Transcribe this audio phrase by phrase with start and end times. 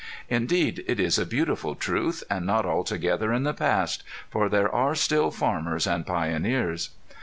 [0.29, 4.95] Indeed it is a beautiful truth, and not altogether in the past, for there are
[4.95, 6.89] still farmers and pioneers.